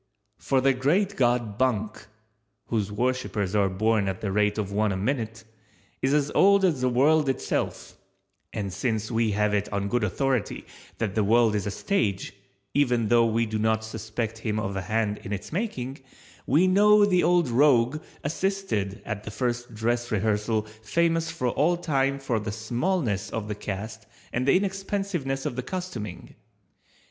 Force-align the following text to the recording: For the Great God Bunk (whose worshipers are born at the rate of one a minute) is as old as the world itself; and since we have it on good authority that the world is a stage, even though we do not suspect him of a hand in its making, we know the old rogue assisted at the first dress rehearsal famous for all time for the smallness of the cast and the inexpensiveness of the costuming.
For 0.39 0.61
the 0.61 0.73
Great 0.73 1.15
God 1.15 1.59
Bunk 1.59 2.07
(whose 2.69 2.91
worshipers 2.91 3.53
are 3.53 3.69
born 3.69 4.07
at 4.07 4.19
the 4.19 4.31
rate 4.31 4.57
of 4.57 4.71
one 4.71 4.91
a 4.91 4.97
minute) 4.97 5.43
is 6.01 6.11
as 6.11 6.31
old 6.33 6.65
as 6.65 6.81
the 6.81 6.89
world 6.89 7.29
itself; 7.29 7.95
and 8.51 8.73
since 8.73 9.11
we 9.11 9.33
have 9.33 9.53
it 9.53 9.71
on 9.71 9.89
good 9.89 10.03
authority 10.03 10.65
that 10.97 11.13
the 11.13 11.23
world 11.23 11.53
is 11.53 11.67
a 11.67 11.69
stage, 11.69 12.33
even 12.73 13.09
though 13.09 13.27
we 13.27 13.45
do 13.45 13.59
not 13.59 13.83
suspect 13.83 14.39
him 14.39 14.59
of 14.59 14.75
a 14.75 14.81
hand 14.81 15.19
in 15.19 15.31
its 15.31 15.53
making, 15.53 15.99
we 16.47 16.65
know 16.65 17.05
the 17.05 17.21
old 17.21 17.47
rogue 17.47 18.01
assisted 18.23 19.03
at 19.05 19.23
the 19.23 19.29
first 19.29 19.75
dress 19.75 20.09
rehearsal 20.09 20.63
famous 20.81 21.29
for 21.29 21.49
all 21.49 21.77
time 21.77 22.17
for 22.17 22.39
the 22.39 22.51
smallness 22.51 23.29
of 23.29 23.47
the 23.47 23.53
cast 23.53 24.07
and 24.33 24.47
the 24.47 24.57
inexpensiveness 24.57 25.45
of 25.45 25.55
the 25.55 25.61
costuming. 25.61 26.33